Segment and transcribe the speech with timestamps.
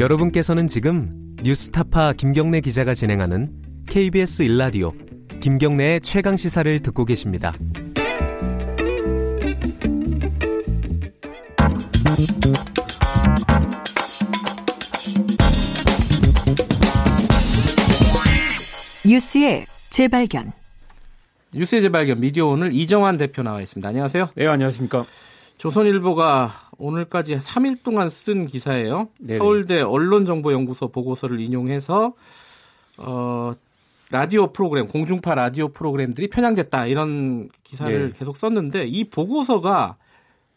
[0.00, 1.10] 여러분께서는 지금
[1.42, 3.52] 뉴스타파 김경래 기자가 진행하는
[3.86, 4.94] KBS 일라디오
[5.42, 7.52] 김경래의 최강 시사를 듣고 계십니다.
[19.06, 20.52] 뉴스의 재발견.
[21.52, 23.86] 뉴스의 재발견 미디어 오늘 이정환 대표 나와 있습니다.
[23.86, 24.30] 안녕하세요.
[24.34, 25.04] 네, 안녕하십니까.
[25.58, 29.08] 조선일보가 오늘까지 3일 동안 쓴 기사예요.
[29.18, 29.38] 네네.
[29.38, 32.14] 서울대 언론정보연구소 보고서를 인용해서
[32.96, 33.52] 어,
[34.10, 38.18] 라디오 프로그램, 공중파 라디오 프로그램들이 편향됐다 이런 기사를 네.
[38.18, 39.96] 계속 썼는데 이 보고서가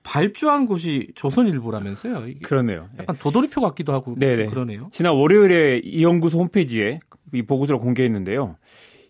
[0.01, 2.25] 발주한 곳이 조선일보라면서요.
[2.43, 2.89] 그러네요.
[2.99, 4.89] 약간 도돌이표 같기도 하고 그러네요.
[4.91, 6.99] 지난 월요일에 이 연구소 홈페이지에
[7.33, 8.57] 이 보고서를 공개했는데요.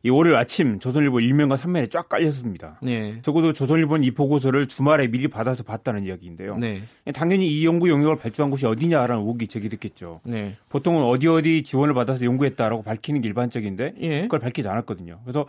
[0.06, 2.78] 이 월요일 아침 조선일보 일면과 3면에 쫙 깔렸습니다.
[2.84, 3.22] 네.
[3.22, 6.58] 적어도 조선일보는 이 보고서를 주말에 미리 받아서 봤다는 이야기인데요.
[6.58, 6.84] 네.
[7.14, 10.20] 당연히 이 연구 용역을 발주한 곳이 어디냐라는 의혹이 제기됐겠죠.
[10.26, 10.58] 네.
[10.68, 14.22] 보통은 어디 어디 지원을 받아서 연구했다라고 밝히는 게 일반적인데 예.
[14.24, 15.22] 그걸 밝히지 않았거든요.
[15.24, 15.46] 그래서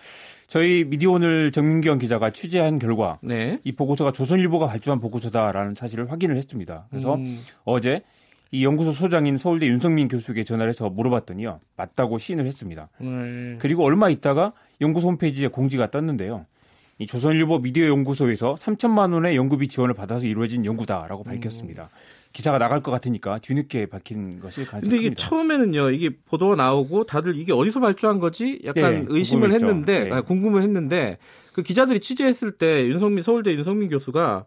[0.46, 3.58] 저희 미디어오늘 정민경 기자가 취재한 결과 네.
[3.64, 6.86] 이 보고서가 조선일보가 발주한 보고서다라는 사실을 확인을 했습니다.
[6.90, 7.40] 그래서 음.
[7.64, 8.02] 어제
[8.54, 11.58] 이 연구소 소장인 서울대 윤성민 교수에게 전화를 해서 물어봤더니요.
[11.76, 12.88] 맞다고 시인을 했습니다.
[13.00, 13.58] 음.
[13.58, 16.46] 그리고 얼마 있다가 연구소 홈페이지에 공지가 떴는데요.
[17.00, 21.24] 이 조선일보 미디어 연구소에서 3천만 원의 연구비 지원을 받아서 이루어진 연구다라고 음.
[21.24, 21.82] 밝혔습니다.
[21.82, 21.88] 음.
[22.32, 25.28] 기사가 나갈 것 같으니까 뒤늦게 밝힌 것이 가장 근데 이게 큽니다.
[25.28, 29.66] 처음에는,요 이게 보도가 나오고 다들 이게 어디서 발주한 거지 약간 네, 의심을 궁금했죠.
[29.66, 30.12] 했는데 네.
[30.12, 31.18] 아, 궁금을 했는데
[31.52, 34.44] 그 기자들이 취재했을 때 윤성민 서울대 윤성민 교수가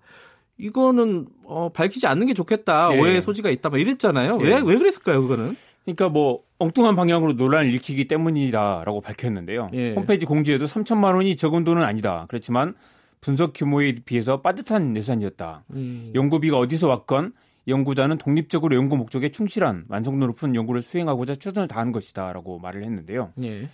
[0.57, 2.89] 이거는 어, 밝히지 않는 게 좋겠다.
[2.93, 2.99] 예.
[2.99, 3.69] 오해의 소지가 있다.
[3.69, 4.39] 막 이랬잖아요.
[4.41, 4.45] 예.
[4.45, 5.55] 왜, 왜 그랬을까요, 그거는?
[5.85, 9.69] 그러니까 뭐 엉뚱한 방향으로 논란을 일으키기 때문이다라고 밝혔는데요.
[9.73, 9.93] 예.
[9.93, 12.25] 홈페이지 공지에도 3천만 원이 적은 돈은 아니다.
[12.27, 12.73] 그렇지만
[13.21, 15.63] 분석 규모에 비해서 빠듯한 예산이었다.
[15.71, 16.11] 음.
[16.13, 17.33] 연구비가 어디서 왔건
[17.67, 23.31] 연구자는 독립적으로 연구 목적에 충실한 완성도 높은 연구를 수행하고자 최선을 다한 것이다라고 말을 했는데요.
[23.43, 23.67] 예.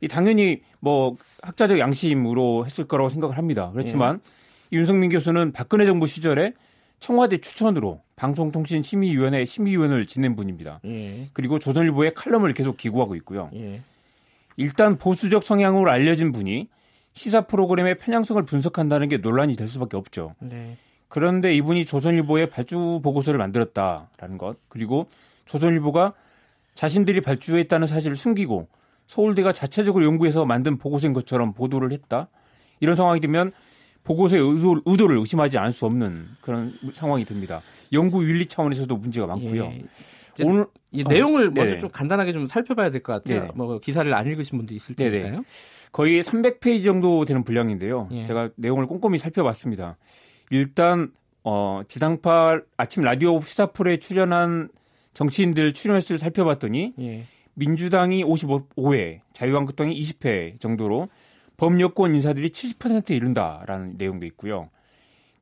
[0.00, 3.70] 이 당연히 뭐 학자적 양심으로 했을 거라고 생각을 합니다.
[3.72, 4.30] 그렇지만 예.
[4.72, 6.52] 윤석민 교수는 박근혜 정부 시절에
[6.98, 10.80] 청와대 추천으로 방송통신심의위원회 심의위원을 지낸 분입니다.
[10.86, 11.28] 예.
[11.32, 13.50] 그리고 조선일보에 칼럼을 계속 기고하고 있고요.
[13.54, 13.82] 예.
[14.56, 16.68] 일단 보수적 성향으로 알려진 분이
[17.12, 20.34] 시사 프로그램의 편향성을 분석한다는 게 논란이 될 수밖에 없죠.
[20.38, 20.76] 네.
[21.08, 25.08] 그런데 이분이 조선일보에 발주 보고서를 만들었다라는 것 그리고
[25.44, 26.14] 조선일보가
[26.74, 28.68] 자신들이 발주했다는 사실을 숨기고
[29.06, 32.28] 서울대가 자체적으로 연구해서 만든 보고서인 것처럼 보도를 했다.
[32.80, 33.52] 이런 상황이 되면
[34.06, 37.60] 보고서의 의도, 의도를 의심하지 않을 수 없는 그런 상황이 됩니다.
[37.92, 39.64] 연구 윤리 차원에서도 문제가 많고요.
[39.64, 40.44] 예.
[40.44, 41.78] 오늘 이 어, 내용을 먼저 네네.
[41.78, 43.40] 좀 간단하게 좀 살펴봐야 될 것 같아요.
[43.42, 43.52] 네네.
[43.54, 45.44] 뭐 기사를 안 읽으신 분도 있을 테니까요.
[45.92, 48.08] 거의 300페이지 정도 되는 분량인데요.
[48.12, 48.24] 예.
[48.26, 49.96] 제가 내용을 꼼꼼히 살펴봤습니다.
[50.50, 51.10] 일단
[51.42, 54.68] 어, 지상파 아침 라디오 시사풀에 출연한
[55.14, 57.24] 정치인들 출연 횟수를 살펴봤더니 예.
[57.54, 61.08] 민주당이 55회, 자유한국당이 20회 정도로
[61.56, 64.70] 범여권 인사들이 70%에 이른다라는 내용도 있고요.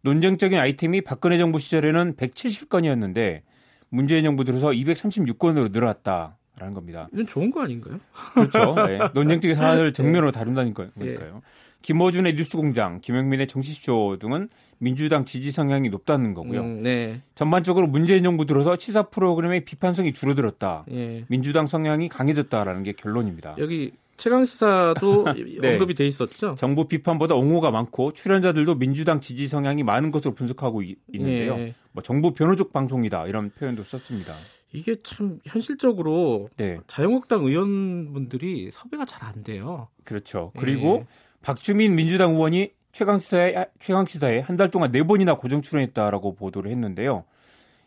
[0.02, 3.40] 논쟁적인 아이템이 박근혜 정부 시절에는 170건이었는데
[3.88, 7.08] 문재인 정부 들어서 236건으로 늘어났다라는 겁니다.
[7.12, 7.98] 이건 좋은 거 아닌가요?
[8.34, 8.74] 그렇죠.
[8.86, 8.98] 네.
[9.14, 11.42] 논쟁적인 사안을 정면으로 다룬다는 거니까요.
[11.82, 14.48] 김어준의 뉴스공장, 김영민의 정치쇼 등은
[14.78, 16.60] 민주당 지지 성향이 높다는 거고요.
[16.60, 17.20] 음, 네.
[17.34, 20.86] 전반적으로 문재인 정부 들어서 시사 프로그램의 비판성이 줄어들었다.
[20.90, 21.24] 예.
[21.28, 23.56] 민주당 성향이 강해졌다라는 게 결론입니다.
[23.58, 25.24] 여기 최강 시사도
[25.60, 25.72] 네.
[25.72, 26.54] 언급이 돼 있었죠.
[26.56, 31.56] 정부 비판보다 옹호가 많고 출연자들도 민주당 지지 성향이 많은 것으로 분석하고 이, 있는데요.
[31.56, 31.74] 네.
[31.92, 34.34] 뭐 정부 변호적 방송이다 이런 표현도 썼습니다.
[34.72, 36.78] 이게 참 현실적으로 네.
[36.86, 39.88] 자유한국당 의원분들이 섭외가 잘 안 돼요.
[40.04, 40.52] 그렇죠.
[40.58, 41.06] 그리고 네.
[41.42, 46.70] 박주민 민주당 의원이 최강 시사에 최강 시사에 한 달 동안 네 번이나 고정 출연했다라고 보도를
[46.70, 47.24] 했는데요.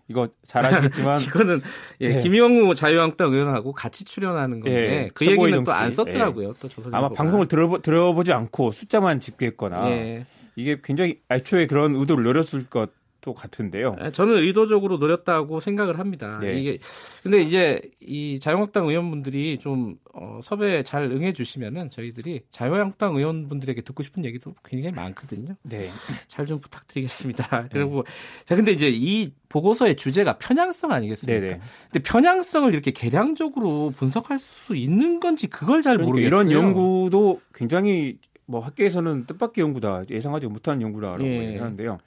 [0.09, 1.61] 이거 잘 아시겠지만 이거는
[2.01, 2.21] 예, 네.
[2.21, 6.49] 김영우 자유한국당 의원하고 같이 출연하는 건데 예, 그 얘기는 또 안 썼더라고요.
[6.49, 6.53] 예.
[6.61, 10.25] 또 조선 아마 방송을 들어 들어보지 않고 숫자만 집계했거나 예.
[10.55, 12.89] 이게 굉장히 애초에 그런 의도를 노렸을 것
[13.33, 13.95] 것 같은데요.
[14.01, 16.39] 네, 저는 의도적으로 노렸다고 생각을 합니다.
[16.41, 16.59] 네.
[16.59, 16.77] 이게
[17.21, 24.01] 근데 이제 이 자유한국당 의원분들이 좀 어, 섭외 잘 응해 주시면은 저희들이 자유한국당 의원분들에게 듣고
[24.03, 25.55] 싶은 얘기도 굉장히 많거든요.
[25.63, 25.89] 네.
[26.27, 27.63] 잘 좀 부탁드리겠습니다.
[27.63, 27.69] 네.
[27.71, 28.05] 그리고
[28.45, 31.39] 자 근데 이제 이 보고서의 주제가 편향성 아니겠습니까?
[31.41, 31.53] 네네.
[31.55, 31.61] 네.
[31.91, 36.41] 근데 편향성을 이렇게 계량적으로 분석할 수 있는 건지 그걸 잘 그러니까 모르겠어요.
[36.41, 41.49] 이런 연구도 굉장히 뭐 학계에서는 뜻밖의 연구다 예상하지 못한 연구다라고 예.
[41.49, 41.97] 얘기하는데요.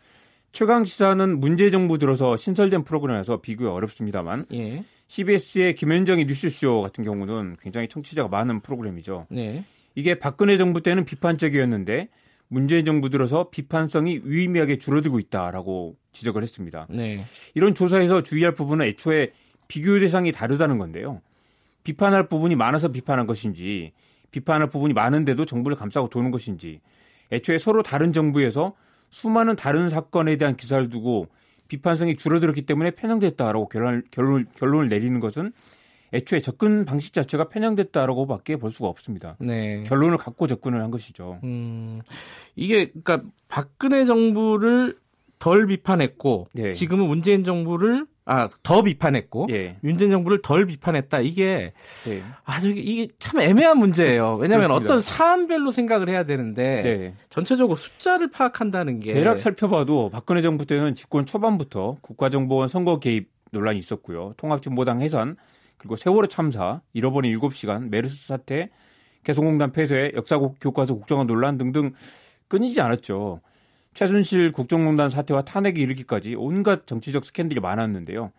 [0.53, 4.85] 최강 시사는 문재 정부 들어서 신설된 프로그램에서 비교가 어렵습니다만 예.
[5.07, 9.27] CBS의 김현정의 뉴스쇼 같은 경우는 굉장히 청취자가 많은 프로그램이죠.
[9.31, 9.65] 네.
[9.95, 12.09] 이게 박근혜 정부 때는 비판적이었는데
[12.49, 16.87] 문재인 정부 들어서 비판성이 유의미하게 줄어들고 있다라고 지적을 했습니다.
[16.91, 17.25] 네.
[17.55, 19.33] 이런 조사에서 주의할 부분은 애초에
[19.69, 21.23] 비교 대상이 다르다는 건데요.
[21.85, 23.93] 비판할 부분이 많아서 비판한 것인지
[24.33, 26.81] 비판할 부분이 많은데도 정부를 감싸고 도는 것인지
[27.33, 28.75] 애초에 서로 다른 정부에서
[29.11, 31.27] 수많은 다른 사건에 대한 기사를 두고
[31.69, 35.53] 비판성이 줄어들었기 때문에 편향됐다라고 결론, 결론, 결론을 내리는 것은
[36.13, 39.37] 애초에 접근 방식 자체가 편향됐다라고 밖에 볼 수가 없습니다.
[39.39, 39.85] 네.
[39.85, 41.39] 결론을 갖고 접근을 한 것이죠.
[41.45, 42.01] 음,
[42.57, 44.99] 이게 그러니까 박근혜 정부를
[45.39, 46.73] 덜 비판했고 네.
[46.73, 49.77] 지금은 문재인 정부를 아, 더 비판했고 예.
[49.83, 51.19] 윤재인 정부를 덜 비판했다.
[51.19, 51.73] 이게
[52.07, 52.23] 예.
[52.45, 54.37] 아주 이게 참 애매한 문제예요.
[54.37, 57.15] 왜냐하면 어떤 사안별로 생각을 해야 되는데 네.
[57.29, 63.81] 전체적으로 숫자를 파악한다는 게 대략 살펴봐도 박근혜 정부 때는 집권 초반부터 국가정보원 선거 개입 논란이
[63.81, 64.35] 있었고요.
[64.37, 65.35] 통합진보당 해산
[65.77, 68.71] 그리고 세월호 참사, 잃어버린 7시간, 메르스 사태,
[69.25, 71.95] 개성공단 폐쇄, 역사 교과서 국정원 논란 등등
[72.47, 73.41] 끊이지 않았죠.
[73.95, 78.33] 최순실 국정농단 사태와 탄핵에 이르기까지 온갖 정치적 스캔들이 많았는데요.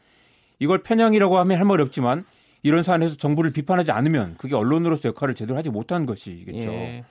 [0.60, 2.26] 이걸 편향이라고 하면 할 말이 없지만
[2.64, 6.72] 이런 사안에서 정부를 비판하지 않으면 그게 언론으로서 역할을 제대로 하지 못한 것이겠죠.
[6.72, 7.04] 예.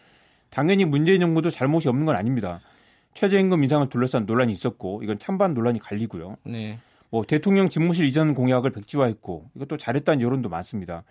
[0.50, 2.60] 당연히 문재인 정부도 잘못이 없는 건 아닙니다.
[3.14, 6.36] 최저임금 인상을 둘러싼 논란이 있었고 이건 찬반 논란이 갈리고요.
[6.44, 6.78] 네.
[7.10, 11.02] 뭐 대통령 집무실 이전 공약을 백지화했고 이것도 잘했다는 여론도 많습니다.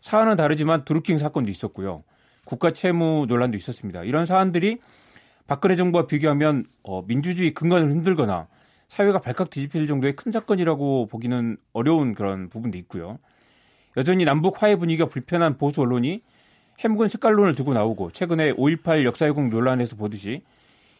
[0.00, 2.04] 사안은 다르지만 드루킹 사건도 있었고요.
[2.44, 4.04] 국가 채무 논란도 있었습니다.
[4.04, 4.78] 이런 사안들이
[5.46, 8.48] 박근혜 정부와 비교하면 어, 민주주의 근간을 흔들거나
[8.88, 13.18] 사회가 발칵 뒤집힐 정도의 큰 사건이라고 보기는 어려운 그런 부분도 있고요.
[13.96, 16.22] 여전히 남북 화해 분위기가 불편한 보수 언론이
[16.80, 20.42] 해묵은 색깔론을 두고 나오고 최근에 5.18 역사회공 논란에서 보듯이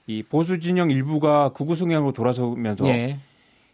[0.07, 3.19] 이 보수 진영 일부가 구구 성향으로 돌아서면서 예.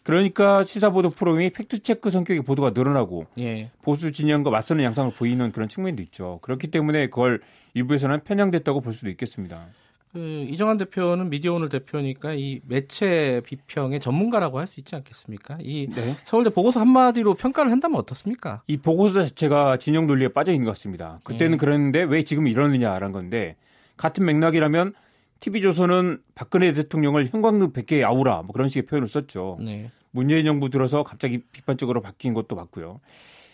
[0.03, 3.71] 그러니까 시사보도 프로그램이 팩트체크 성격의 보도가 늘어나고 예.
[3.83, 6.41] 보수 진영과 맞서는 양상을 보이는 그런 측면도 있죠.
[6.43, 7.41] 그렇기 때문에 그걸
[7.75, 9.67] 일부에서는 편향됐다고 볼 수도 있겠습니다.
[10.12, 15.59] 그 이정환 대표는 미디어오늘 대표니까 이 매체 비평의 전문가라고 할 수 있지 않겠습니까?
[15.61, 16.14] 이 네.
[16.25, 18.62] 서울대 보고서 한마디로 평가를 한다면 어떻습니까?
[18.67, 21.19] 이 보고서 자체가 진영 논리에 빠져 있는 것 같습니다.
[21.25, 21.56] 그때는 네.
[21.59, 23.56] 그랬는데 왜 지금 이러느냐라는 건데
[23.97, 24.94] 같은 맥락이라면
[25.41, 29.58] TV조선은 박근혜 대통령을 형광등 100개의 아우라 뭐 그런 식의 표현을 썼죠.
[29.62, 29.91] 네.
[30.11, 33.00] 문재인 정부 들어서 갑자기 비판적으로 바뀐 것도 맞고요.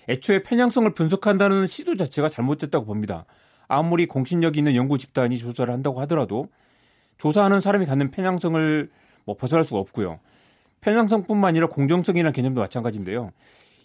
[0.09, 3.25] 애초에 편향성을 분석한다는 시도 자체가 잘못됐다고 봅니다.
[3.69, 6.49] 아무리 공신력 있는 연구 집단이 조사를 한다고 하더라도
[7.19, 8.91] 조사하는 사람이 갖는 편향성을
[9.25, 10.19] 뭐 벗어날 수가 없고요.
[10.81, 13.33] 편향성뿐만 아니라 공정성이라는 개념도 마찬가지인데요.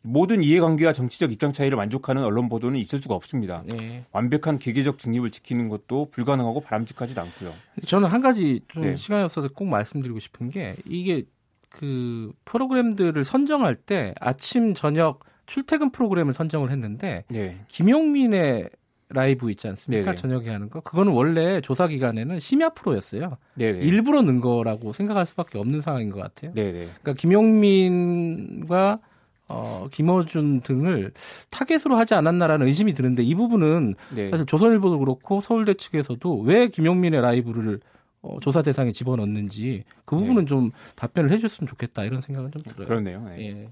[0.05, 3.63] 모든 이해관계와 정치적 입장 차이를 만족하는 언론 보도는 있을 수가 없습니다.
[3.65, 4.03] 네.
[4.11, 7.51] 완벽한 개개적 중립을 지키는 것도 불가능하고 바람직하지도 않고요.
[7.87, 8.95] 저는 한 가지 좀 네.
[8.95, 11.23] 시간이 없어서 꼭 말씀드리고 싶은 게 이게
[11.69, 17.57] 그 프로그램들을 선정할 때 아침 저녁 출퇴근 프로그램을 선정을 했는데 네.
[17.69, 18.69] 김용민의
[19.13, 20.05] 라이브 있지 않습니까?
[20.05, 20.15] 네네.
[20.15, 20.81] 저녁에 하는 거.
[20.81, 23.37] 그거는 원래 조사 기간에는 심야 프로였어요.
[23.55, 23.79] 네네.
[23.79, 26.51] 일부러 넣은 거라고 생각할 수밖에 없는 상황인 것 같아요.
[26.53, 26.87] 네네.
[27.01, 28.99] 그러니까 김용민과
[29.47, 31.11] 어, 김어준 등을
[31.51, 34.29] 타겟으로 하지 않았나라는 의심이 드는데 이 부분은 네.
[34.29, 37.79] 사실 조선일보도 그렇고 서울대 측에서도 왜 김용민의 라이브를
[38.23, 40.45] 어, 조사 대상에 집어넣는지 그 부분은 네.
[40.45, 42.87] 좀 답변을 해줬으면 좋겠다 이런 생각은 좀 들어요.
[42.87, 43.21] 그렇네요.
[43.25, 43.49] 네.
[43.49, 43.69] 예.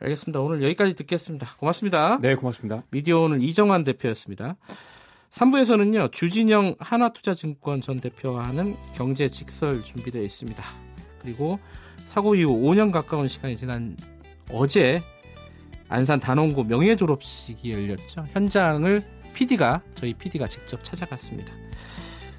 [0.00, 0.40] 알겠습니다.
[0.40, 1.46] 오늘 여기까지 듣겠습니다.
[1.58, 2.18] 고맙습니다.
[2.20, 2.82] 네, 고맙습니다.
[2.90, 4.56] 미디어 오늘 이정환 대표였습니다.
[5.30, 10.64] 3부에서는요, 주진영 하나투자증권 전 대표와 하는 경제 직설 준비되어 있습니다.
[11.22, 11.58] 그리고
[11.98, 13.96] 사고 이후 5년 가까운 시간이 지난
[14.50, 15.00] 어제
[15.88, 18.26] 안산 단원고 명예 졸업식이 열렸죠.
[18.32, 19.00] 현장을
[19.34, 21.52] PD가 저희 PD가 직접 찾아갔습니다.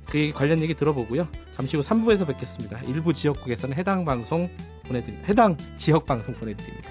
[0.09, 1.27] 그 관련 얘기 들어보고요.
[1.55, 2.79] 잠시 후 3부에서 뵙겠습니다.
[2.81, 4.49] 일부 지역국에서는 해당 방송
[4.85, 5.27] 보내드립니다.
[5.27, 6.89] 해당 지역 방송 보내드립니다.